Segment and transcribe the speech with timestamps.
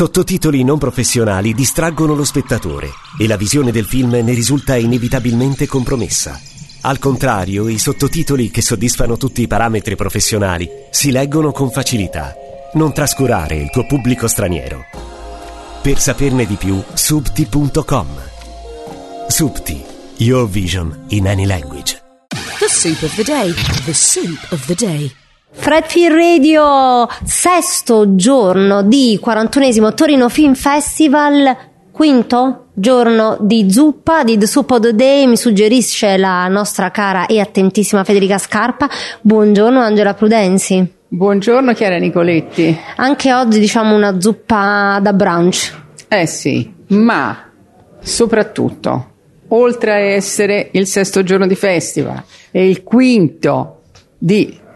[0.00, 6.40] Sottotitoli non professionali distraggono lo spettatore e la visione del film ne risulta inevitabilmente compromessa.
[6.80, 12.34] Al contrario, i sottotitoli che soddisfano tutti i parametri professionali si leggono con facilità.
[12.72, 14.84] Non trascurare il tuo pubblico straniero.
[15.82, 18.06] Per saperne di più, subti.com.
[19.28, 19.84] Subti,
[20.16, 22.00] your vision in any language.
[22.58, 23.52] The soup of the day.
[23.84, 25.19] The soup of the day.
[25.52, 31.56] Fredfield Radio, sesto giorno di 41esimo Torino Film Festival,
[31.90, 37.26] quinto giorno di zuppa, di The Soup of the Day, mi suggerisce la nostra cara
[37.26, 38.88] e attentissima Federica Scarpa.
[39.20, 40.88] Buongiorno Angela Prudenzi.
[41.08, 42.78] Buongiorno Chiara Nicoletti.
[42.96, 45.74] Anche oggi diciamo una zuppa da brunch.
[46.08, 47.50] Eh sì, ma
[48.00, 49.10] soprattutto,
[49.48, 53.80] oltre a essere il sesto giorno di festival e il quinto
[54.16, 54.68] di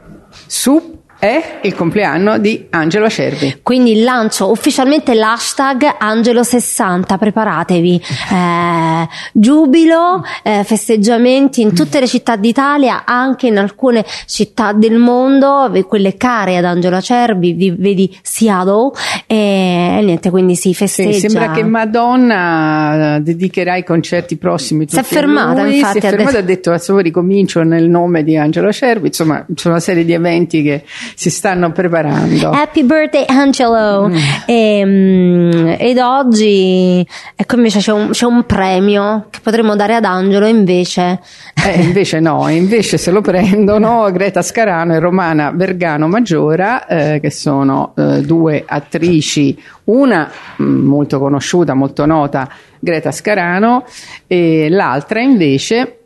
[0.48, 3.60] Soup è il compleanno di Angelo Acerbi.
[3.62, 8.02] Quindi lancio ufficialmente l'hashtag Angelo60, preparatevi.
[8.34, 15.70] Eh, giubilo, eh, festeggiamenti in tutte le città d'Italia, anche in alcune città del mondo,
[15.86, 18.91] quelle care ad Angelo Acerbi, vedi Seattle,
[19.27, 21.12] e, e niente, quindi si festeggia.
[21.12, 24.86] Sì, sembra che Madonna dedicherà i concerti prossimi.
[24.88, 26.00] Si è fermata, lui, infatti.
[26.00, 29.81] Si è fermata, ha detto, adesso ricomincio nel nome di Angelo Acerbi, insomma, c'è una
[29.81, 30.83] serie di eventi che
[31.15, 32.51] si stanno preparando.
[32.51, 34.09] Happy birthday Angelo!
[34.09, 34.17] Mm.
[34.47, 40.05] E, um, ed oggi, ecco invece c'è un, c'è un, premio che potremmo dare ad
[40.05, 41.21] Angelo, invece...
[41.65, 47.31] Eh, invece no, invece se lo prendono Greta Scarano e Romana Vergano Maggiora, eh, che
[47.31, 53.84] sono eh, due attrici, una mm, molto conosciuta, molto nota, Greta Scarano,
[54.27, 55.99] e l'altra invece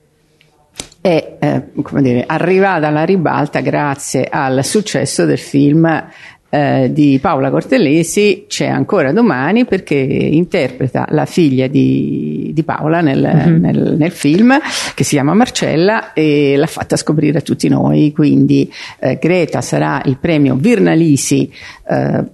[1.08, 6.06] è eh, come dire, arrivata alla ribalta grazie al successo del film
[6.50, 13.20] eh, di Paola Cortellesi c'è ancora domani perché interpreta la figlia di, di Paola nel,
[13.20, 13.60] mm-hmm.
[13.60, 14.58] nel, nel, film
[14.94, 20.02] che si chiama Marcella e l'ha fatta scoprire a tutti noi quindi eh, Greta sarà
[20.04, 21.50] il premio Virnalisi
[21.88, 22.24] eh,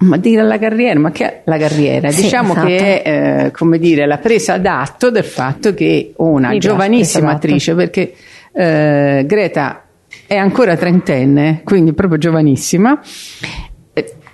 [0.00, 2.10] ma dire la carriera, ma che è la carriera?
[2.10, 2.66] Sì, diciamo esatto.
[2.66, 7.74] che è eh, come dire la presa d'atto del fatto che una Mi giovanissima attrice,
[7.74, 8.14] perché
[8.52, 9.84] eh, Greta
[10.26, 12.98] è ancora trentenne, quindi proprio giovanissima.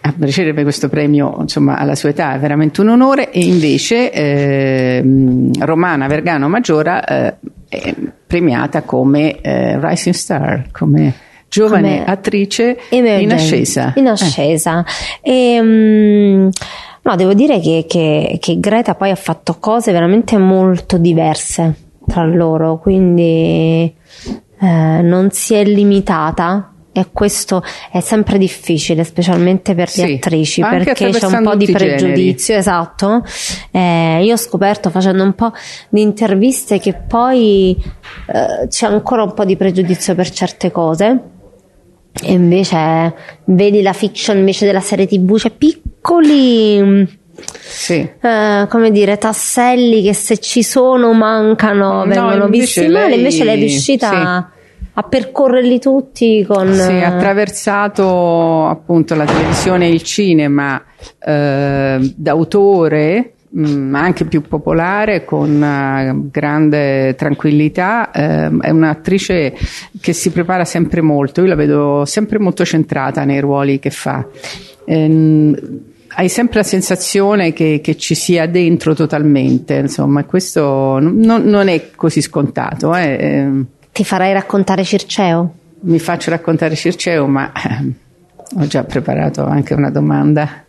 [0.03, 5.03] A ricevere questo premio insomma, alla sua età è veramente un onore e invece eh,
[5.59, 7.35] Romana Vergano Maggiora eh,
[7.69, 7.93] è
[8.25, 11.13] premiata come eh, Rising Star, come
[11.49, 13.93] giovane attrice in ascesa.
[13.97, 14.85] In ascesa.
[15.23, 15.55] Eh.
[15.55, 16.51] E, um,
[17.03, 21.75] no, devo dire che, che, che Greta poi ha fatto cose veramente molto diverse
[22.07, 23.93] tra loro, quindi
[24.61, 30.61] eh, non si è limitata e questo è sempre difficile, specialmente per le sì, attrici,
[30.63, 32.59] perché c'è un po' di pregiudizio, generi.
[32.59, 33.23] esatto.
[33.71, 35.53] Eh, io ho scoperto facendo un po'
[35.91, 37.77] di interviste che poi
[38.29, 41.35] eh, c'è ancora un po' di pregiudizio per certe cose
[42.23, 47.25] e invece vedi la fiction invece della serie tv, c'è piccoli
[47.61, 48.09] sì.
[48.21, 53.57] Uh, come dire, tasselli che se ci sono mancano, no, vengono visti male, invece lei
[53.57, 54.61] è riuscita sì.
[54.95, 56.73] a percorrerli tutti con...
[56.73, 60.83] Sì, ha attraversato appunto la televisione e il cinema
[61.19, 68.11] eh, d'autore Mm, anche più popolare, con uh, grande tranquillità.
[68.13, 69.55] Uh, è un'attrice
[69.99, 74.27] che si prepara sempre molto, io la vedo sempre molto centrata nei ruoli che fa.
[74.85, 75.57] Um,
[76.19, 81.91] hai sempre la sensazione che, che, ci sia dentro totalmente, insomma, questo non, non è
[81.95, 82.95] così scontato.
[82.95, 83.17] Eh.
[83.19, 83.67] Ehm.
[83.91, 85.55] Ti farai raccontare Circeo?
[85.81, 87.93] Mi faccio raccontare Circeo, ma eh,
[88.59, 90.65] ho già preparato anche una domanda.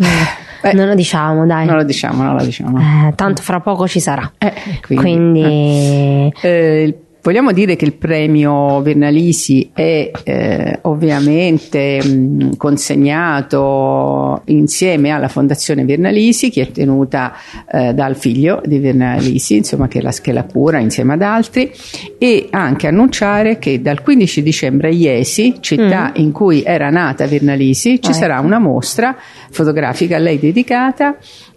[0.00, 0.41] Mm.
[0.62, 1.66] Beh, non lo diciamo, dai.
[1.66, 2.78] Non lo diciamo, non lo diciamo.
[2.78, 4.30] Eh, tanto fra poco ci sarà.
[4.38, 5.02] Eh, quindi,
[5.42, 6.32] quindi...
[6.40, 15.84] Eh, Vogliamo dire che il premio Vernalisi è eh, ovviamente mh, consegnato insieme alla Fondazione
[15.84, 17.32] Vernalisi, che è tenuta
[17.70, 21.70] eh, dal figlio di Vernalisi, insomma, che la, che la cura insieme ad altri,
[22.18, 26.20] e anche annunciare che dal 15 dicembre a Iesi, città mm.
[26.20, 29.16] in cui era nata Vernalisi, ci ah, sarà una mostra
[29.48, 31.16] fotografica a lei dedicata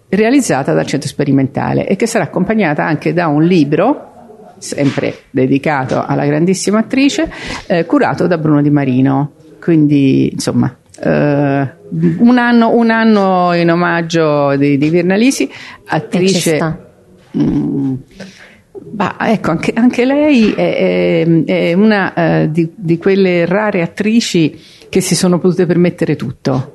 [0.09, 4.11] realizzata dal centro sperimentale e che sarà accompagnata anche da un libro
[4.57, 7.31] sempre dedicato alla grandissima attrice,
[7.67, 9.31] eh, curato da Bruno Di Marino.
[9.59, 15.49] Quindi, insomma, eh, un, anno, un, anno, in omaggio di, di Virnalisi,
[15.85, 16.77] attrice.
[17.31, 17.93] Mh, mm,
[18.71, 24.59] bah, ecco, anche, anche lei è, è, è una uh, di, di, quelle rare attrici
[24.87, 26.74] che si sono potute permettere tutto.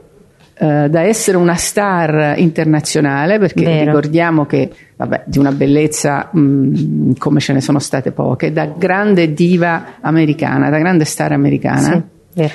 [0.62, 3.86] Eh, da essere una star internazionale, perché Vero.
[3.86, 9.32] ricordiamo che vabbè, di una bellezza mh, come ce ne sono state poche, da grande
[9.32, 12.06] diva americana, da grande star americana.
[12.34, 12.50] Sì.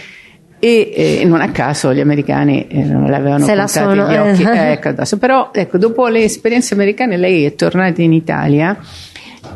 [0.59, 4.15] E eh, non a caso gli americani eh, non le avevano Se la sono, gli
[4.15, 4.43] occhi.
[4.43, 4.49] eh.
[4.49, 5.17] Eh, ecco, adesso.
[5.17, 8.77] Però ecco, dopo le esperienze americane lei è tornata in Italia.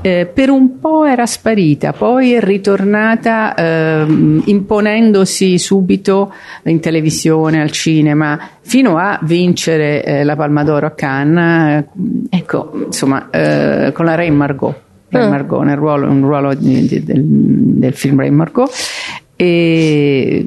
[0.01, 6.33] Eh, per un po' era sparita, poi è ritornata ehm, imponendosi subito
[6.63, 11.83] in televisione, al cinema, fino a vincere eh, la Palma d'Oro a Cannes,
[12.30, 14.75] eh, ecco, insomma, eh, con la Reine Margot,
[15.09, 15.31] Reine Mm.
[15.31, 18.69] Margot nel ruolo, un ruolo di- di- del, del film Reine Margot
[19.42, 20.45] e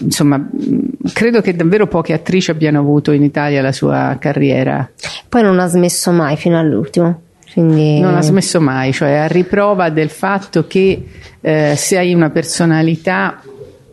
[0.00, 0.46] insomma
[1.14, 4.86] credo che davvero poche attrici abbiano avuto in Italia la sua carriera
[5.30, 7.22] Poi non ha smesso mai fino all'ultimo.
[7.54, 8.00] Quindi...
[8.00, 11.06] non ha smesso mai cioè a riprova del fatto che
[11.40, 13.40] eh, se hai una personalità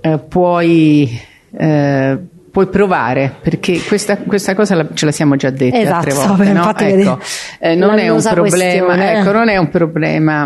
[0.02, 1.20] eh, puoi
[1.58, 2.18] eh,
[2.52, 6.52] puoi provare perché questa, questa cosa la- ce la siamo già dette Esatto, altre volte
[6.54, 6.70] no?
[6.70, 7.12] ecco, vedi,
[7.60, 10.46] eh, non è un problema ecco, non è un problema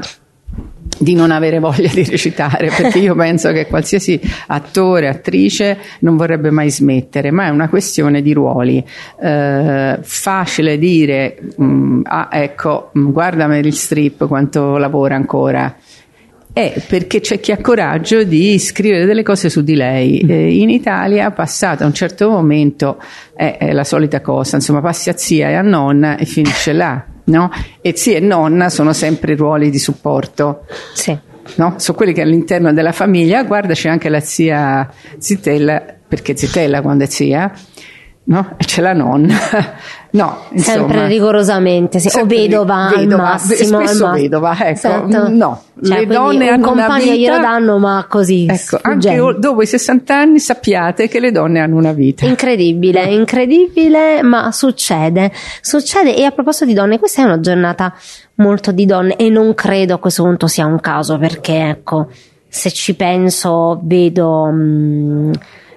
[0.97, 6.51] di non avere voglia di recitare, perché io penso che qualsiasi attore, attrice non vorrebbe
[6.51, 8.83] mai smettere, ma è una questione di ruoli.
[9.21, 15.75] Eh, facile dire, mm, ah ecco, mm, guarda Meryl Streep quanto lavora ancora.
[16.53, 20.19] È perché c'è chi ha coraggio di scrivere delle cose su di lei.
[20.19, 23.01] Eh, in Italia, passata a un certo momento,
[23.35, 27.05] è, è la solita cosa, insomma, passi a zia e a nonna e finisce là.
[27.25, 27.49] No?
[27.81, 31.17] E zia e nonna sono sempre ruoli di supporto, Sì.
[31.55, 31.75] no?
[31.77, 34.87] Sono quelli che all'interno della famiglia, guarda, c'è anche la zia
[35.17, 37.51] Zitella, perché Zitella quando è zia,
[38.25, 38.53] no?
[38.57, 39.35] E c'è la nonna.
[40.15, 40.77] No, insomma.
[40.77, 43.79] Sempre rigorosamente, o Sempre vedova, al vedova, massimo.
[43.81, 44.69] spesso ma- vedova, ecco.
[44.69, 45.27] Esatto.
[45.29, 48.43] No, Cioè, le donne hanno una vita- glielo danno, ma così.
[48.49, 49.25] Ecco, anche sfuggendo.
[49.25, 52.25] o- dopo i 60 anni sappiate che le donne hanno una vita.
[52.25, 55.33] Incredibile, incredibile, ma succede.
[55.59, 56.15] Succede.
[56.15, 57.93] E a proposito di donne, questa è una giornata
[58.35, 62.07] molto di donne e non credo a questo punto sia un caso perché, ecco,
[62.47, 64.49] se ci penso, vedo.
[64.49, 65.31] mm,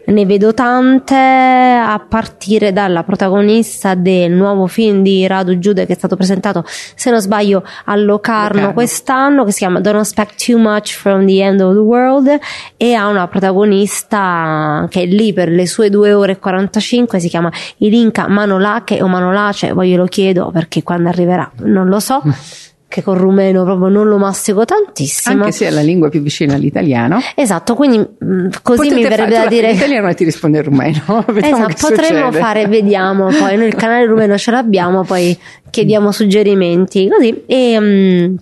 [0.08, 5.96] ne vedo tante a partire dalla protagonista del nuovo film di Radu Giude che è
[5.96, 8.72] stato presentato, se non sbaglio, a Locarno Locarno.
[8.72, 12.38] quest'anno che si chiama Don't Expect Too Much from the End of the World
[12.76, 17.28] e ha una protagonista che è lì per le sue 2 ore e 45 si
[17.28, 22.22] chiama Ilinka Manolache o Manolace poi glielo chiedo perché quando arriverà non lo so
[22.88, 26.54] che con rumeno proprio non lo mastico tantissimo Anche se è la lingua più vicina
[26.54, 27.18] all'italiano.
[27.34, 30.58] esatto quindi mh, così Potete mi verrebbe da fai dire in italiano e ti risponde
[30.58, 31.24] in rumeno.
[31.38, 32.38] Esatto, potremmo succede.
[32.38, 35.36] fare, vediamo poi, noi il canale rumeno ce l'abbiamo, poi
[35.70, 38.34] chiediamo suggerimenti, così, e mm, eh,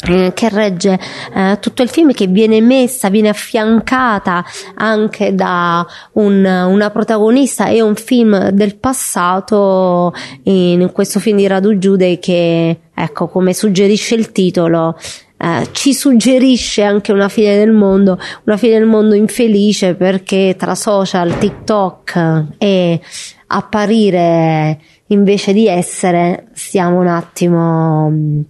[0.00, 0.98] che regge
[1.34, 4.44] eh, tutto il film che viene messa, viene affiancata
[4.76, 10.14] anche da un- una protagonista e un film del passato
[10.44, 14.96] in questo film di Radu Giude che ecco come suggerisce il titolo
[15.42, 20.74] eh, ci suggerisce anche una fine del mondo, una fine del mondo infelice perché tra
[20.74, 23.00] social, TikTok e
[23.46, 24.78] apparire
[25.10, 28.44] invece di essere stiamo un attimo mh,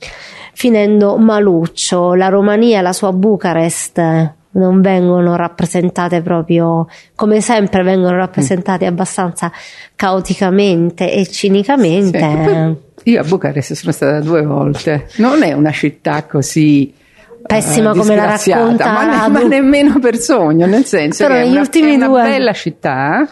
[0.55, 2.15] finendo maluccio.
[2.15, 9.53] La Romania e la sua Bucarest non vengono rappresentate proprio come sempre vengono rappresentate abbastanza
[9.95, 12.19] caoticamente e cinicamente.
[12.97, 15.09] Sì, Io a Bucarest sono stata due volte.
[15.17, 16.93] Non è una città così.
[17.43, 21.43] Pessima eh, come la racconta ma, ne- ma nemmeno per sogno, nel senso Però che
[21.43, 23.26] è una, è una bella città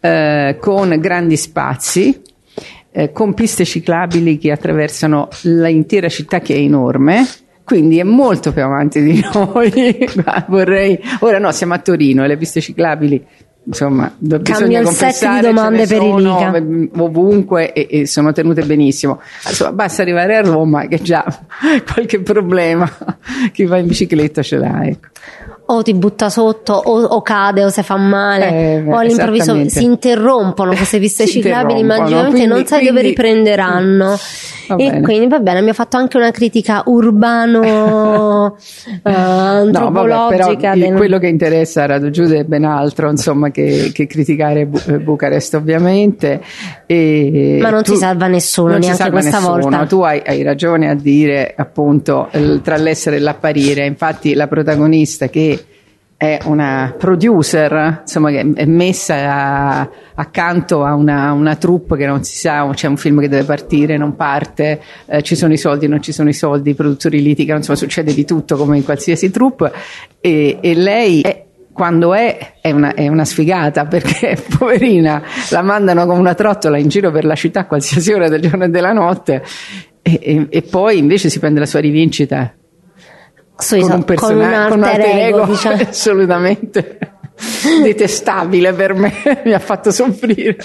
[0.00, 2.22] eh, con grandi spazi,
[2.92, 7.26] eh, con piste ciclabili che attraversano l'intera città che è enorme.
[7.64, 9.98] Quindi è molto più avanti di noi.
[10.48, 13.24] Vorrei, ora no, siamo a Torino e le piste ciclabili
[13.64, 19.20] insomma do- bisogna il set di domande per eh, ovunque e, e sono tenute benissimo
[19.46, 21.24] insomma basta arrivare a Roma che già
[21.92, 22.90] qualche problema
[23.52, 25.08] chi va in bicicletta ce l'ha ecco.
[25.74, 29.84] O ti butta sotto o, o cade o si fa male Eh, o all'improvviso si
[29.84, 34.18] interrompono queste piste ciclabili magicamente non quindi- sai dove quindi- riprenderanno
[34.68, 35.00] Va e bene.
[35.02, 38.56] quindi va bene abbiamo fatto anche una critica urbano
[39.02, 43.50] eh, No, vabbè, antropologica del- quello che interessa a Radu Giude è ben altro insomma
[43.50, 46.40] che, che criticare Bu- eh, Bucarest ovviamente
[46.86, 49.58] e Ma non tu- si salva nessuno, neanche salva questa nessuno.
[49.60, 49.86] volta.
[49.86, 52.28] tu hai, hai ragione a dire appunto
[52.62, 55.61] tra l'essere e l'apparire infatti la protagonista che
[56.22, 62.36] è una producer, insomma, è messa a- accanto a una, una troupe che non si
[62.36, 66.00] sa, c'è un film che deve partire, non parte, eh, ci sono i soldi, non
[66.00, 69.72] ci sono i soldi, i produttori litigano, insomma, succede di tutto come in qualsiasi troupe.
[70.20, 76.06] E, e lei è quando è è una, è una, sfigata perché poverina la mandano
[76.06, 78.92] come una trottola in giro per la città a qualsiasi ora del giorno e della
[78.92, 79.42] notte
[80.02, 82.54] e, e, e poi invece si prende la sua rivincita
[83.56, 85.76] Sui, con un personaggio con un alter ego, ego diciamo.
[85.88, 86.98] assolutamente
[87.82, 89.12] detestabile per me,
[89.44, 90.56] mi ha fatto soffrire.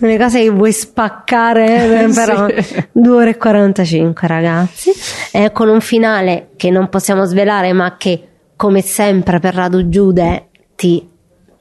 [0.00, 2.86] Una cosa che vuoi spaccare, eh, però sì.
[2.92, 4.90] 2 ore e 45 ragazzi,
[5.32, 10.48] eh, con un finale che non possiamo svelare ma che come sempre per Radu Giude
[10.74, 11.08] ti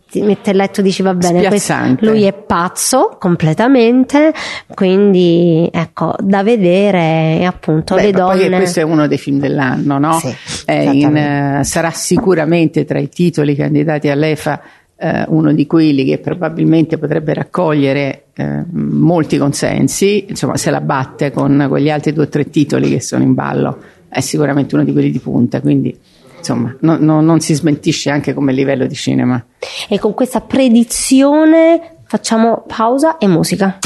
[0.09, 4.33] ti mette il letto e dici va bene, questo, lui è pazzo completamente,
[4.73, 8.47] quindi ecco, da vedere appunto Beh, le donne.
[8.47, 10.19] Poi questo è uno dei film dell'anno, no?
[10.19, 10.33] Sì,
[10.67, 14.61] in, uh, sarà sicuramente tra i titoli candidati all'EFA
[14.95, 21.31] uh, uno di quelli che probabilmente potrebbe raccogliere uh, molti consensi, insomma se la batte
[21.31, 24.93] con quegli altri due o tre titoli che sono in ballo, è sicuramente uno di
[24.93, 25.97] quelli di punta, quindi
[26.37, 29.43] insomma, no, no, non si smentisce anche come livello di cinema.
[29.87, 33.79] E con questa predizione facciamo pausa e musica.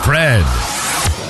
[0.00, 0.44] Fred.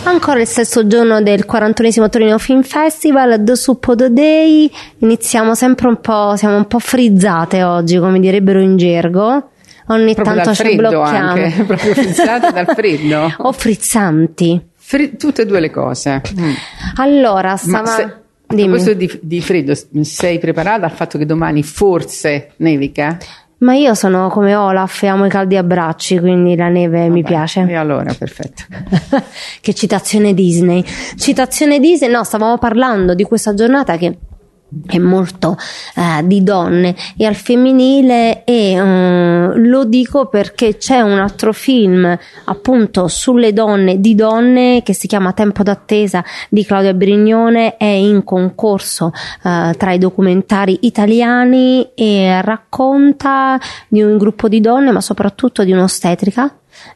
[0.04, 4.70] Ancora il stesso giorno del 41esimo Torino Film Festival, The Suppo the Day.
[4.98, 9.50] Iniziamo sempre un po', siamo un po' frizzate oggi, come direbbero in gergo.
[9.88, 11.30] Ogni proprio tanto ci blocchiamo.
[11.30, 13.34] Anche, proprio frizzate dal freddo.
[13.38, 14.66] o frizzanti.
[14.74, 16.22] Fri- tutte e due le cose.
[16.38, 16.52] Mm.
[16.96, 18.20] Allora, stava...
[18.48, 18.62] Dimmi.
[18.62, 23.18] A proposito di, di freddo, sei preparata al fatto che domani forse nevica?
[23.58, 27.22] Ma io sono come Olaf e amo i caldi abbracci, quindi la neve Vabbè, mi
[27.24, 27.66] piace.
[27.68, 28.62] E allora, perfetto.
[29.60, 30.84] che citazione Disney.
[31.16, 34.16] Citazione Disney, no, stavamo parlando di questa giornata che
[34.86, 35.56] è molto
[35.96, 42.16] eh, di donne e al femminile e um, lo dico perché c'è un altro film
[42.44, 48.24] appunto sulle donne di donne che si chiama Tempo d'attesa di Claudia Brignone è in
[48.24, 53.58] concorso eh, tra i documentari italiani e racconta
[53.88, 56.52] di un gruppo di donne ma soprattutto di un'ostetrica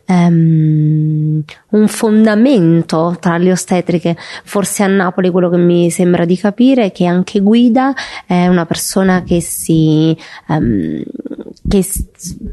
[0.07, 4.17] um, un fondamento tra le ostetriche.
[4.45, 7.95] Forse a Napoli quello che mi sembra di capire è che anche Guida
[8.27, 10.17] è una persona che si
[10.49, 11.03] um,
[11.69, 11.85] che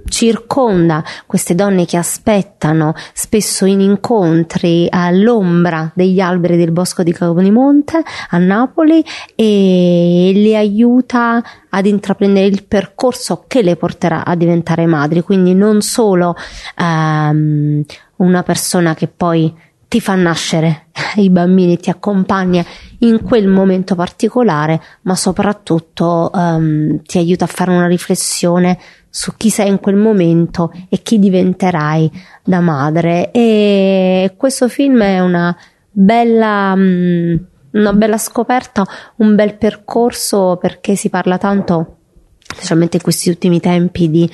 [0.07, 8.01] circonda queste donne che aspettano spesso in incontri all'ombra degli alberi del bosco di Caponimonte
[8.29, 9.03] a Napoli
[9.35, 15.81] e le aiuta ad intraprendere il percorso che le porterà a diventare madri, quindi non
[15.81, 16.35] solo
[16.77, 17.83] um,
[18.17, 19.53] una persona che poi
[19.89, 20.85] ti fa nascere
[21.17, 22.63] i bambini, ti accompagna
[22.99, 28.77] in quel momento particolare, ma soprattutto um, ti aiuta a fare una riflessione
[29.09, 32.11] su chi sei in quel momento e chi diventerai
[32.43, 33.31] da madre.
[33.31, 35.57] E questo film è una
[35.91, 38.85] bella, um, una bella scoperta,
[39.17, 41.95] un bel percorso perché si parla tanto
[42.39, 44.29] specialmente in questi ultimi tempi di,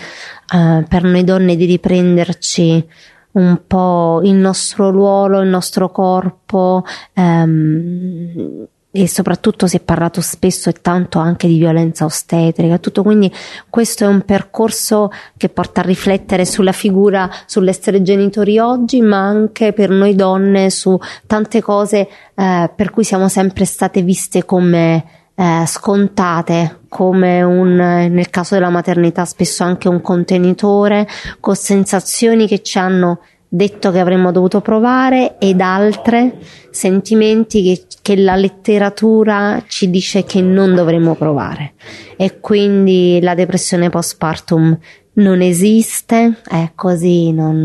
[0.54, 2.88] uh, per noi donne di riprenderci
[3.32, 8.66] un po' il nostro ruolo, il nostro corpo um,
[8.98, 13.04] e soprattutto si è parlato spesso e tanto anche di violenza ostetrica, tutto.
[13.04, 13.30] Quindi
[13.70, 19.74] questo è un percorso che porta a riflettere sulla figura, sull'essere genitori oggi, ma anche
[19.74, 20.98] per noi donne su
[21.28, 25.04] tante cose eh, per cui siamo sempre state viste come
[25.36, 31.06] eh, scontate, come un, nel caso della maternità spesso anche un contenitore,
[31.42, 36.38] con sensazioni che ci hanno detto che avremmo dovuto provare ed altre
[36.70, 41.74] sentimenti che, che, la letteratura ci dice che non dovremmo provare.
[42.18, 44.78] E quindi la depressione postpartum
[45.16, 47.64] non esiste, è così, non,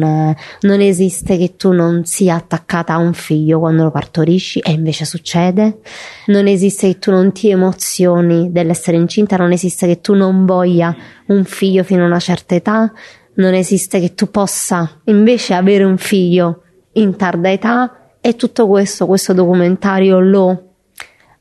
[0.61, 5.05] non esiste che tu non sia attaccata a un figlio quando lo partorisci e invece
[5.05, 5.79] succede,
[6.27, 10.95] non esiste che tu non ti emozioni dell'essere incinta, non esiste che tu non voglia
[11.27, 12.93] un figlio fino a una certa età,
[13.41, 19.07] non esiste che tu possa invece avere un figlio in tarda età e tutto questo,
[19.07, 20.65] questo documentario lo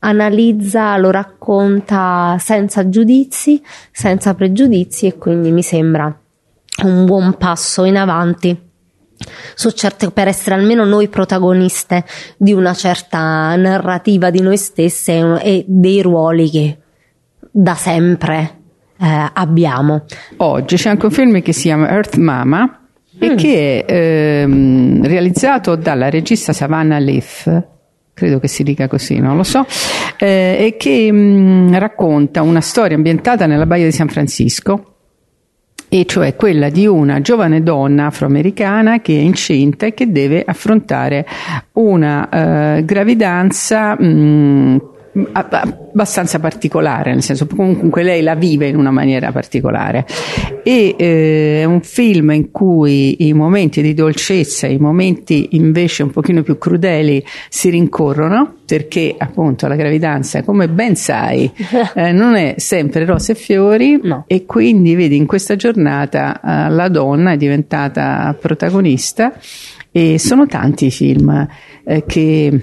[0.00, 6.18] analizza, lo racconta senza giudizi, senza pregiudizi e quindi mi sembra
[6.84, 8.68] un buon passo in avanti
[9.54, 12.04] su certe, per essere almeno noi protagoniste
[12.38, 16.78] di una certa narrativa di noi stesse e dei ruoli che
[17.50, 18.59] da sempre
[19.00, 20.04] eh, abbiamo.
[20.38, 23.22] Oggi c'è anche un film che si chiama Earth Mama mm.
[23.22, 27.62] e che è ehm, realizzato dalla regista Savannah Leaf
[28.20, 29.64] credo che si dica così, non lo so,
[30.18, 34.90] eh, e che mh, racconta una storia ambientata nella Baia di San Francisco,
[35.88, 41.26] e cioè quella di una giovane donna afroamericana che è incinta e che deve affrontare
[41.72, 42.28] una
[42.76, 44.80] eh, gravidanza mh,
[45.32, 50.06] abbastanza particolare, nel senso comunque lei la vive in una maniera particolare.
[50.62, 56.10] E eh, è un film in cui i momenti di dolcezza, i momenti invece un
[56.10, 61.50] pochino più crudeli si rincorrono perché appunto la gravidanza, come ben sai,
[61.94, 64.24] eh, non è sempre rose e fiori no.
[64.26, 69.32] e quindi vedi in questa giornata eh, la donna è diventata protagonista
[69.90, 71.48] e sono tanti i film
[71.84, 72.60] eh, che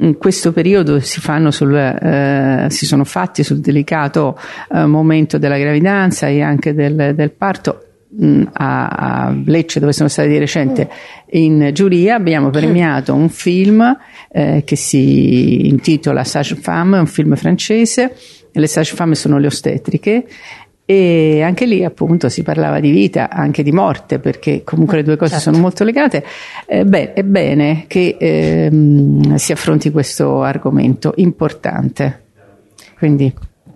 [0.00, 4.38] in questo periodo si, sul, eh, si sono fatti sul delicato
[4.72, 7.86] eh, momento della gravidanza e anche del, del parto
[8.20, 10.88] mm, a, a, Lecce dove sono stati di recente
[11.30, 13.96] in giuria abbiamo premiato un film
[14.30, 18.14] eh, che si intitola Sage Femme, un film francese.
[18.50, 20.26] Le sage femme sono le ostetriche
[20.90, 25.16] e anche lì appunto si parlava di vita, anche di morte, perché comunque le due
[25.16, 25.50] cose certo.
[25.50, 26.24] sono molto legate.
[26.64, 32.22] Eh, beh, è bene che ehm, si affronti questo argomento importante.
[32.96, 33.30] Quindi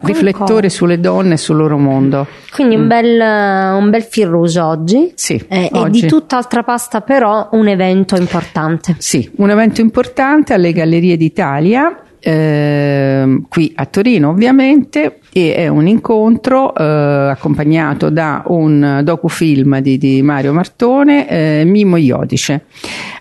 [0.05, 2.27] riflettore sulle donne e sul loro mondo.
[2.51, 2.89] Quindi un mm.
[2.89, 5.13] bel, un bel fil rouge oggi.
[5.15, 5.99] Sì, eh, oggi.
[5.99, 8.95] E di tutt'altra pasta però un evento importante.
[8.97, 15.89] Sì, un evento importante alle Gallerie d'Italia eh, qui a Torino ovviamente e è un
[15.89, 22.67] incontro eh, accompagnato da un docufilm di, di Mario Martone, eh, Mimo Iodice.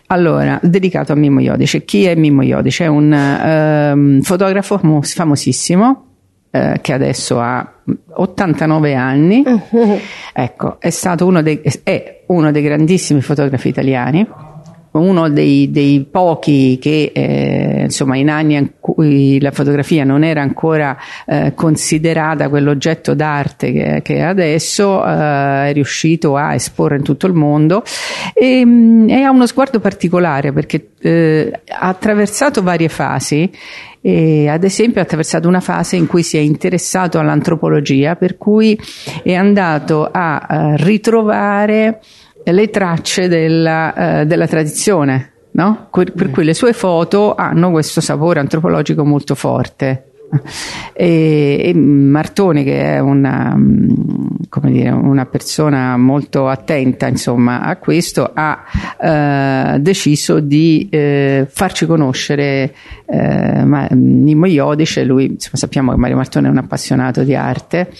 [0.07, 1.83] Allora, dedicato a Mimo Iodice.
[1.83, 2.83] Chi è Mimo Iodice?
[2.83, 6.05] È un ehm, fotografo famosissimo
[6.51, 7.73] eh, che adesso ha
[8.13, 9.43] 89 anni.
[10.33, 14.25] Ecco, è stato uno dei, è uno dei grandissimi fotografi italiani
[14.91, 20.41] uno dei, dei pochi che eh, insomma in anni in cui la fotografia non era
[20.41, 27.27] ancora eh, considerata quell'oggetto d'arte che, che adesso eh, è riuscito a esporre in tutto
[27.27, 27.83] il mondo.
[28.33, 33.49] E, mm, e ha uno sguardo particolare perché eh, ha attraversato varie fasi
[34.03, 38.77] e ad esempio ha attraversato una fase in cui si è interessato all'antropologia per cui
[39.23, 42.01] è andato a, eh, ritrovare
[42.43, 45.87] le tracce della, eh, della tradizione, no?
[45.91, 50.05] per cui le sue foto hanno questo sapore antropologico molto forte.
[50.93, 53.53] E, e Martoni, che è una,
[54.61, 58.63] dire, una, persona molto attenta insomma, a questo, ha
[58.99, 62.73] eh, deciso di eh, farci conoscere
[63.05, 65.03] eh, Nimo Iodice.
[65.03, 67.91] Lui, insomma, sappiamo che Mario Martone è un appassionato di arte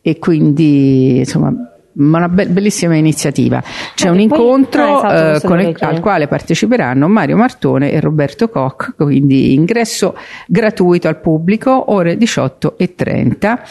[0.00, 3.62] e quindi insomma, una be- bellissima iniziativa.
[3.94, 8.48] C'è eh, un incontro poi, ah, esatto, il, al quale parteciperanno Mario Martone e Roberto
[8.48, 13.62] Koch, quindi ingresso gratuito al pubblico, ore 18 e 30.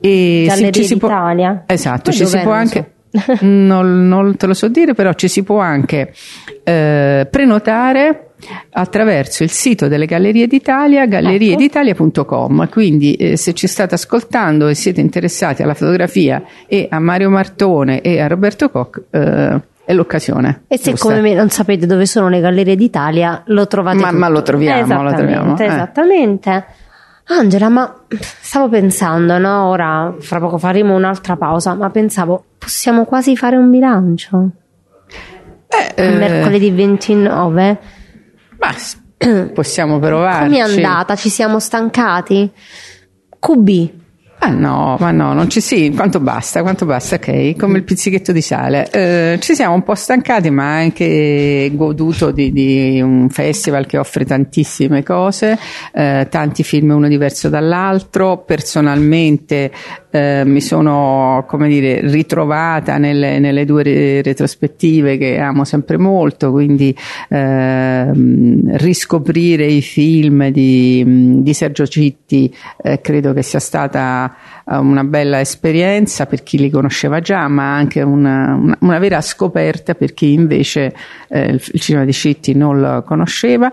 [0.00, 1.10] E si, ci si può,
[1.66, 2.92] esatto, ci si può anche
[3.40, 6.12] non, non, te lo so dire, però ci si può anche
[6.64, 8.25] eh, prenotare
[8.70, 12.68] attraverso il sito delle Gallerie d'Italia, gallerieditalia.com.
[12.68, 18.00] Quindi eh, se ci state ascoltando e siete interessati alla fotografia e a Mario Martone
[18.00, 20.64] e a Roberto Koch, eh, è l'occasione.
[20.68, 21.08] E se giusta.
[21.08, 24.82] come me non sapete dove sono le Gallerie d'Italia, lo trovate Ma, ma lo troviamo,
[24.82, 25.56] esattamente, lo troviamo.
[25.56, 25.64] Eh.
[25.64, 26.64] Esattamente.
[27.28, 29.68] Angela, ma stavo pensando, no?
[29.68, 34.48] Ora fra poco faremo un'altra pausa, ma pensavo, possiamo quasi fare un bilancio?
[35.96, 37.78] Eh, mercoledì 29
[38.58, 38.74] ma
[39.52, 40.50] possiamo provarci.
[40.50, 41.16] Come è andata?
[41.16, 42.50] Ci siamo stancati?
[43.38, 43.90] QB.
[44.38, 48.32] Ah no, ma no, non ci sì, quanto basta, quanto basta, ok, come il pizzichetto
[48.32, 48.88] di sale.
[48.90, 54.26] Eh, ci siamo un po' stancati, ma anche goduto di, di un festival che offre
[54.26, 55.58] tantissime cose,
[55.92, 58.44] eh, tanti film uno diverso dall'altro.
[58.44, 59.72] Personalmente
[60.16, 66.50] eh, mi sono, come dire, ritrovata nelle, nelle due re- retrospettive che amo sempre molto,
[66.50, 66.96] quindi
[67.28, 72.52] ehm, riscoprire i film di, di Sergio Citti
[72.82, 74.34] eh, credo che sia stata
[74.66, 79.20] eh, una bella esperienza per chi li conosceva già, ma anche una, una, una vera
[79.20, 80.94] scoperta per chi invece
[81.28, 83.70] eh, il, il, cinema di Citti non lo conosceva.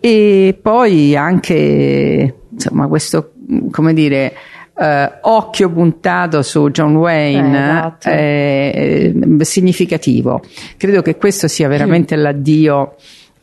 [0.00, 3.32] E poi anche insomma, questo,
[3.70, 4.34] come dire,
[4.78, 8.08] Uh, occhio puntato su John Wayne eh, esatto.
[8.08, 10.40] è, è significativo.
[10.76, 12.20] Credo che questo sia veramente mm.
[12.20, 12.94] l'addio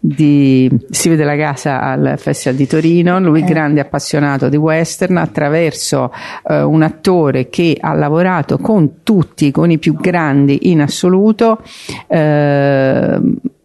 [0.05, 3.45] di Si vede la casa al Festival di Torino, lui eh.
[3.45, 6.11] grande appassionato di western attraverso
[6.47, 11.63] eh, un attore che ha lavorato con tutti, con i più grandi in assoluto.
[12.07, 13.19] Eh,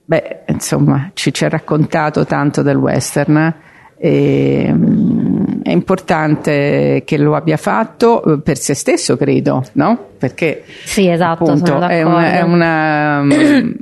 [0.04, 3.54] beh, insomma, ci, ci ha raccontato tanto del western.
[4.02, 4.74] E,
[5.62, 10.06] è importante che lo abbia fatto eh, per se stesso, credo, no?
[10.18, 13.22] Perché Sì, esatto, appunto, è una, è una,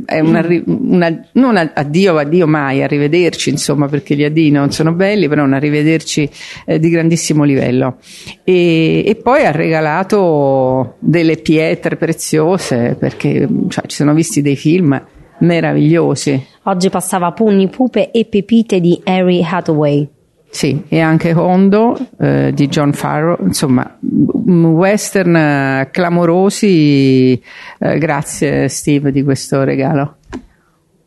[0.05, 5.29] è una, una- non addio, addio mai, arrivederci, insomma, perché gli addii non sono belli,
[5.29, 6.29] però un arrivederci
[6.67, 7.97] eh, di grandissimo livello.
[8.45, 15.01] E, e poi ha regalato delle pietre preziose, perché cioè, ci sono visti dei film
[15.40, 16.46] meravigliosi.
[16.64, 20.09] Oggi passava Pugni, Pupe e Pepite di Harry Hathaway.
[20.51, 27.40] Sì, e anche Hondo eh, di John Farrow, insomma, western eh, clamorosi.
[27.79, 30.16] Eh, grazie Steve di questo regalo.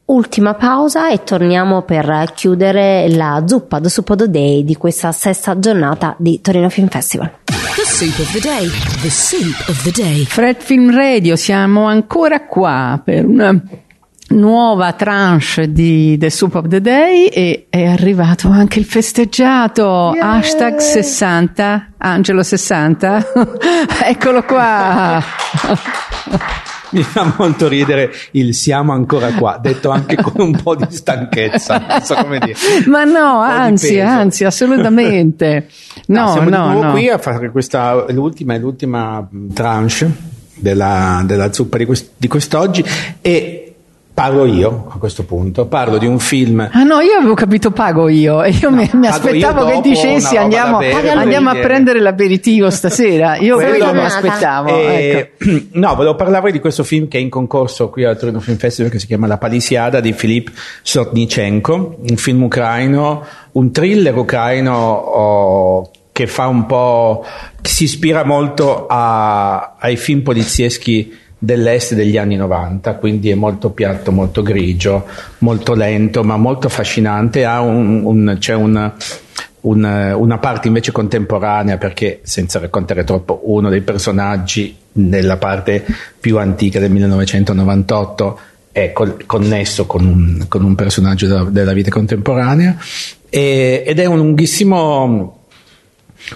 [0.05, 5.57] Ultima pausa e torniamo per chiudere la zuppa do Suppo do Day di questa sesta
[5.57, 7.31] giornata di Torino Film Festival.
[7.45, 8.67] The soup of the day.
[9.01, 10.25] The soup of the day.
[10.25, 13.57] Fred Film Radio, siamo ancora qua per una
[14.31, 20.15] nuova tranche di The Soup of the Day e è arrivato anche il festeggiato.
[20.17, 23.25] Hashtag 60 Angelo 60
[24.05, 25.21] eccolo qua.
[26.91, 31.85] Mi fa molto ridere il siamo ancora qua, detto anche con un po' di stanchezza,
[31.87, 32.57] non so come dire.
[32.87, 35.67] ma no anzi anzi assolutamente.
[36.11, 36.91] No siamo no di nuovo no.
[36.91, 40.11] qui a fare questa l'ultima, l'ultima tranche
[40.55, 42.83] della, della zuppa di, quest- di quest'oggi
[43.21, 43.60] e
[44.13, 48.09] parlo io a questo punto, parlo di un film Ah no, io avevo capito pago
[48.09, 51.99] io e io mi, mi pago aspettavo io che dicessi andiamo, bere, andiamo a prendere
[51.99, 53.37] l'aperitivo stasera.
[53.37, 54.03] Io Quello mi no.
[54.03, 54.69] aspettavo.
[54.69, 55.43] ecco.
[55.43, 58.57] Eh, No, volevo parlarvi di questo film che è in concorso qui al Torino Film
[58.57, 64.75] Festival che si chiama La Palisiada di Filip Sotnichenko, un film ucraino, un thriller ucraino
[64.75, 67.25] oh, che fa un po',
[67.61, 74.11] si ispira molto a- ai film polizieschi dell'est degli anni 90, quindi è molto piatto,
[74.11, 75.07] molto grigio,
[75.39, 77.45] molto lento, ma molto affascinante.
[77.45, 78.91] Ha un- un- c'è un,
[79.61, 85.83] un- una parte invece contemporanea perché senza raccontare troppo uno dei personaggi nella parte
[86.19, 88.39] più antica del 1998
[88.71, 92.77] è col- connesso con un, con un personaggio della, della vita contemporanea
[93.29, 95.37] e- ed è un lunghissimo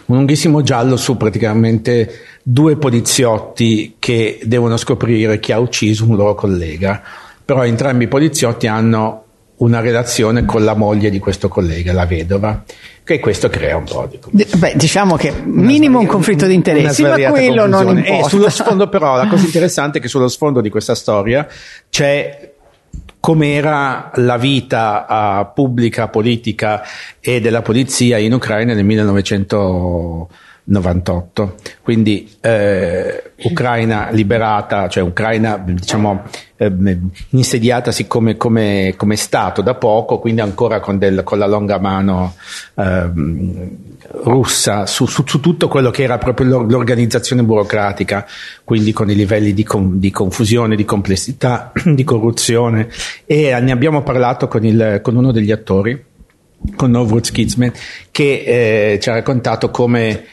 [0.06, 2.12] un lunghissimo giallo su praticamente
[2.48, 7.02] due poliziotti che devono scoprire chi ha ucciso un loro collega,
[7.44, 9.24] però entrambi i poliziotti hanno
[9.58, 12.64] una relazione con la moglie di questo collega, la vedova,
[13.04, 17.16] che questo crea un po' di Beh, diciamo che minimo un conflitto di interessi, ma
[17.16, 18.00] quello non confusione.
[18.02, 18.26] importa.
[18.26, 21.48] E sullo sfondo, però, la cosa interessante è che sullo sfondo di questa storia
[21.90, 22.54] c'è
[23.20, 26.84] com'era la vita eh, pubblica, politica
[27.20, 28.86] e della polizia in Ucraina nel
[30.66, 31.56] 1998.
[31.82, 36.24] Quindi eh, Ucraina liberata, cioè Ucraina diciamo
[36.58, 41.80] ehm, insediatasi come, come, come Stato da poco, quindi ancora con, del- con la longa
[41.80, 42.34] mano
[42.76, 43.70] ehm,
[44.24, 48.26] russa su, su- su tutto quello che era proprio l'or- l'organizzazione burocratica,
[48.64, 52.88] quindi con i livelli di, con- di confusione, di complessità, di corruzione
[53.26, 56.04] e ne abbiamo parlato con, il- con uno degli attori,
[56.76, 57.72] con Novruz Kizmen,
[58.10, 60.26] che eh, ci ha raccontato come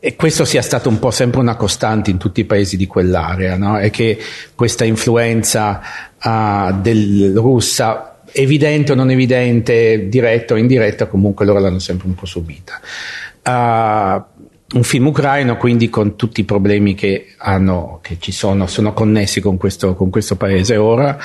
[0.00, 3.56] e questo sia stato un po' sempre una costante in tutti i paesi di quell'area,
[3.56, 3.78] no?
[3.78, 4.18] E che
[4.54, 5.80] questa influenza
[6.18, 12.14] ah, del russa, evidente o non evidente, diretta o indiretta, comunque loro l'hanno sempre un
[12.14, 12.78] po' subita.
[13.42, 14.26] Ah,
[14.70, 19.40] un film ucraino, quindi con tutti i problemi che hanno, che ci sono, sono connessi
[19.40, 20.76] con questo, con questo paese.
[20.76, 21.18] Ora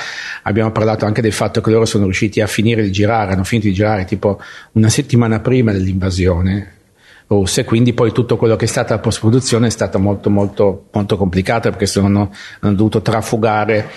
[0.43, 3.67] abbiamo parlato anche del fatto che loro sono riusciti a finire di girare, hanno finito
[3.67, 4.39] di girare tipo
[4.73, 6.76] una settimana prima dell'invasione
[7.27, 10.86] russa e quindi poi tutto quello che è stata la post-produzione è stata molto molto
[10.91, 13.89] molto complicata perché sono, hanno dovuto trafugare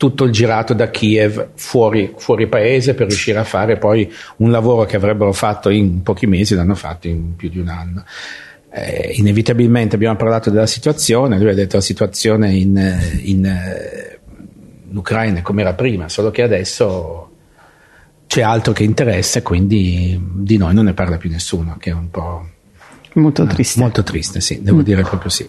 [0.00, 4.86] tutto il girato da Kiev fuori, fuori paese per riuscire a fare poi un lavoro
[4.86, 8.04] che avrebbero fatto in pochi mesi l'hanno fatto in più di un anno.
[8.72, 14.20] Eh, inevitabilmente abbiamo parlato della situazione, lui ha detto la situazione in, eh, in, eh,
[14.88, 17.30] in Ucraina come era prima, solo che adesso
[18.26, 21.92] c'è altro che interessa e quindi di noi non ne parla più nessuno, che è
[21.92, 22.48] un po'
[23.14, 23.80] Molto triste.
[23.80, 25.48] Molto triste, sì, devo dire proprio sì.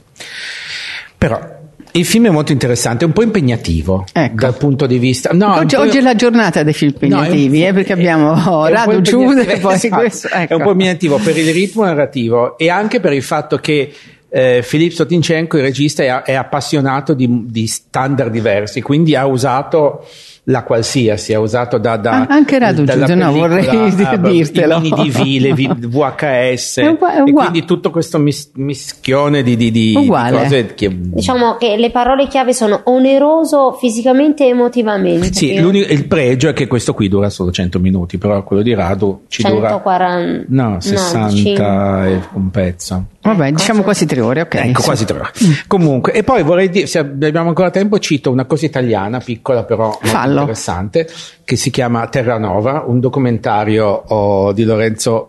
[1.18, 1.60] Però
[1.94, 4.36] il film è molto interessante, è un po' impegnativo Ecco.
[4.36, 5.32] dal punto di vista.
[5.34, 9.02] No, oggi, oggi è la giornata dei film No, impegnativi, eh, perché abbiamo po' Radu
[9.02, 9.96] Giude e poi esatto.
[9.98, 10.28] questo.
[10.30, 10.58] È un ecco.
[10.58, 13.94] po' impegnativo per il ritmo narrativo e anche per il fatto che
[14.30, 20.06] eh, Filip Sotinchenko, il regista, è, è appassionato di, di standard diversi, quindi ha usato
[20.46, 24.78] la qualsiasi, è usato da, da An- anche Radu Giudice, no, vorrei ah, dirtelo.
[24.78, 25.54] i mini DV, le
[25.88, 29.96] VHS È ugua- è e ugua- quindi tutto questo mis- mischione di, di, di, di
[29.96, 30.38] Uguale.
[30.44, 35.32] cose che Diciamo che le parole chiave sono oneroso fisicamente e emotivamente.
[35.34, 39.26] Sì, il pregio è che questo qui dura solo 100 minuti, però quello di Radu
[39.28, 41.64] ci dura 140 no, 60 cinque.
[42.12, 43.06] e un pezzo.
[43.24, 44.56] Vabbè, diciamo quasi tre ore, ok.
[44.56, 44.86] Ecco, Sì.
[44.88, 45.30] quasi tre ore.
[45.68, 49.96] Comunque, e poi vorrei dire, se abbiamo ancora tempo, cito una cosa italiana, piccola però
[50.02, 50.31] Fallo.
[50.40, 51.08] Interessante,
[51.44, 55.28] che si chiama Terranova, un documentario oh, di Lorenzo.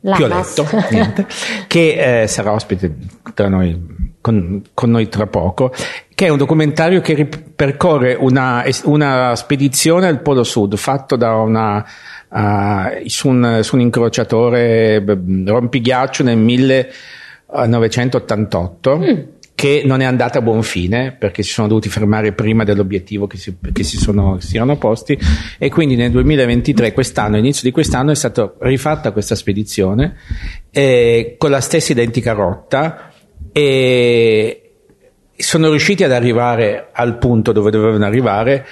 [0.00, 1.26] Pioletto, niente,
[1.66, 2.96] che eh, sarà ospite
[3.34, 5.72] tra noi, con, con noi tra poco,
[6.14, 11.84] che è un documentario che ripercorre una, una spedizione al Polo Sud fatto da una,
[12.32, 15.02] eh, su, un, su un incrociatore
[15.44, 19.36] rompighiaccio nel 1988.
[19.58, 23.38] Che non è andata a buon fine perché si sono dovuti fermare prima dell'obiettivo che
[23.38, 25.18] si, che si, sono, si erano posti,
[25.58, 30.14] e quindi nel 2023, quest'anno, inizio di quest'anno, è stata rifatta questa spedizione
[30.70, 33.10] eh, con la stessa identica rotta.
[33.50, 34.62] E
[35.36, 38.64] sono riusciti ad arrivare al punto dove dovevano arrivare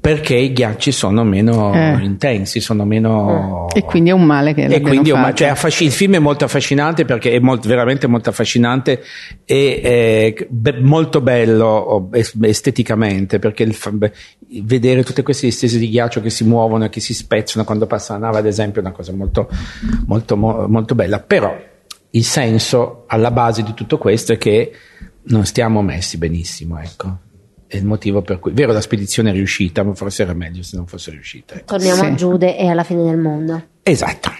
[0.00, 2.02] perché i ghiacci sono meno Eh.
[2.02, 3.66] intensi, sono meno...
[3.74, 6.14] E quindi è un male che E quindi è un ma- cioè, affasci- il film
[6.14, 9.02] è molto affascinante perché è molto- veramente molto affascinante
[9.44, 13.92] e eh, be- molto bello es- esteticamente perché fa-
[14.62, 18.12] vedere tutte queste distese di ghiaccio che si muovono e che si spezzano quando passa
[18.14, 19.48] la nave ad esempio è una cosa molto,
[20.06, 21.18] molto, mo- molto bella.
[21.20, 21.54] Però
[22.10, 24.72] il senso alla base di tutto questo è che
[25.24, 27.18] non stiamo messi benissimo ecco
[27.68, 30.76] è il motivo per cui vero la spedizione è riuscita ma forse era meglio se
[30.76, 31.64] non fosse riuscita ecco.
[31.76, 32.06] Torniamo Sì.
[32.06, 33.62] a Giude e alla fine del mondo.
[33.82, 34.30] esatto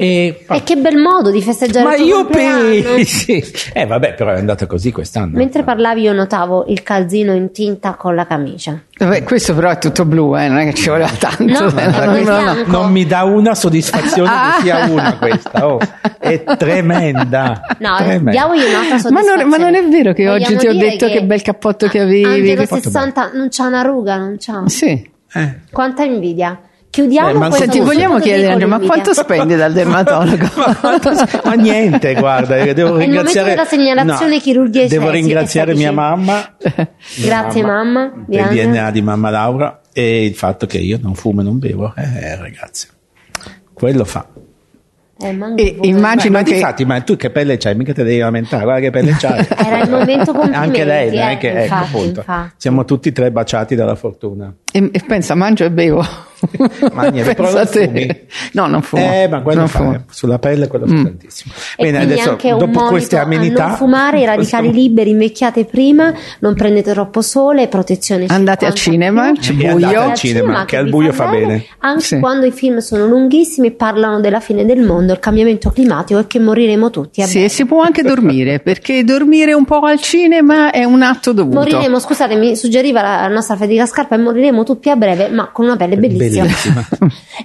[0.00, 3.44] e E che bel modo di festeggiare Ma il tuo io pensi.
[3.74, 5.36] Eh, vabbè, però è andata così quest'anno.
[5.36, 8.80] Mentre parlavi io notavo il calzino in tinta con la camicia.
[8.98, 11.42] Vabbè, questo però è tutto blu, eh, non è che ci voleva tanto.
[11.44, 12.54] No, eh, è no, no.
[12.66, 14.54] Non mi dà una soddisfazione Ah.
[14.56, 15.66] che sia una questa.
[15.66, 15.78] Oh,
[16.18, 17.60] è tremenda.
[17.78, 18.30] No, tremenda.
[18.30, 19.40] diamogli un'altra Ma soddisfazione.
[19.42, 22.00] non, ma non è vero che Vogliamo oggi ti ho detto che, bel cappotto che
[22.00, 22.24] avevi?
[22.24, 24.62] Angelo che- 60 non c'ha una ruga, non c'ha.
[24.66, 25.10] Sì.
[25.34, 25.54] Eh.
[25.70, 26.58] Quanta invidia.
[26.98, 30.48] Chiudiamo Eh, ma questo Senti, vogliamo chiedere, ma quanto spendi dal dermatologo?
[30.56, 31.12] ma, quanto-
[31.44, 33.50] ma niente, guarda, eh, devo È il ringraziare.
[33.52, 36.56] momento della segnalazione chirurgia Devo ringraziare mia mamma.
[37.22, 38.68] Grazie, Mia mamma, Per il.
[38.70, 41.94] DNA di mamma Laura e il fatto che io non fumo e non bevo.
[41.96, 42.88] Eh, ragazzi,
[43.72, 44.26] quello fa.
[45.20, 47.76] Eh, E immagino ma, ma che- difatti, ma tu che pelle c'hai?
[47.76, 49.46] Mica te devi lamentare, guarda che pelle c'hai.
[49.56, 52.18] Era il momento complimenti, Anche lei, non è eh, che, ecco, infatti, appunto.
[52.20, 52.54] infatti.
[52.56, 54.52] Siamo tutti e tre baciati dalla fortuna.
[54.72, 56.04] E, e pensa, mangio e bevo.
[57.10, 58.26] Bevi, però non fumi.
[58.52, 59.02] No, non fumo.
[59.12, 59.94] Eh, ma quello Non fa, fumo.
[59.94, 61.52] eh, sulla pelle quello fa tantissimo.
[61.76, 66.12] E Bene, quindi adesso dopo queste amenità non fumare, i radicali possiamo- liberi, invecchiate prima,
[66.40, 69.86] non prendete troppo sole, protezione Andate al 50 cinema, c'è E buio.
[69.86, 71.64] andate al cinema, che al buio fa bene.
[71.80, 72.18] Anche Sì.
[72.20, 76.26] quando i film sono lunghissimi e parlano della fine del mondo, il cambiamento climatico e
[76.26, 77.22] che moriremo tutti.
[77.22, 81.32] Sì, e si può anche dormire, perché dormire un po' al cinema è un atto
[81.32, 81.58] dovuto.
[81.58, 85.64] Moriremo, scusate, mi suggeriva la nostra Federica Scarpa, e moriremo tutti a breve, ma con
[85.66, 86.27] una pelle bellissima.
[86.28, 86.86] Bellissima.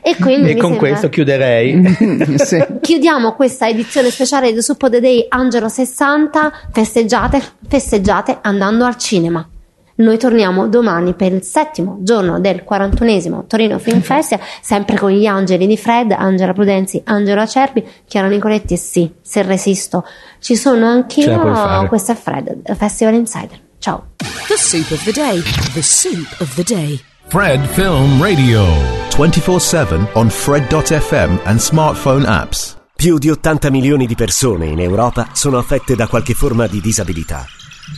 [0.01, 2.31] E quindi e con sembra- questo chiuderei.
[2.43, 2.63] Sì.
[2.81, 6.51] Chiudiamo questa edizione speciale di Suppo The Day Angelo 60.
[6.71, 9.47] Festeggiate, festeggiate andando al cinema.
[9.95, 15.27] Noi torniamo domani per il settimo giorno del 41esimo Torino Film Festival, sempre con gli
[15.27, 20.03] angeli di Fred, Angela Prudenzi, Angelo Acerbi, Chiara Nicoletti e sì, se resisto.
[20.39, 23.59] Ci sono anch'io, questo è Fred, Festival Insider.
[23.77, 24.07] Ciao.
[24.47, 25.41] The soup of the day.
[25.73, 26.99] The soup of the day.
[27.27, 28.63] Fred Film Radio.
[29.09, 32.77] 24/7 on Fred.fm and smartphone apps.
[32.95, 37.45] Più di 80 milioni di persone in Europa sono affette da qualche forma di disabilità.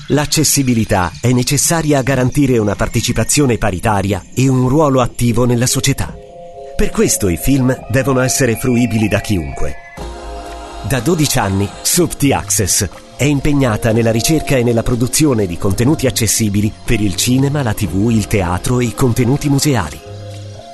[0.07, 6.13] L'accessibilità è necessaria a garantire una partecipazione paritaria e un ruolo attivo nella società.
[6.75, 9.75] Per questo i film devono essere fruibili da chiunque.
[10.87, 16.71] Da 12 anni, Subti Access è impegnata nella ricerca e nella produzione di contenuti accessibili
[16.83, 19.99] per il cinema, la tv, il teatro e i contenuti museali.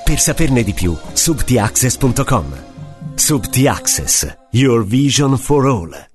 [0.04, 2.70] Per saperne di più, subtiaccess.com.
[3.14, 6.11] Subti Access, your vision for all.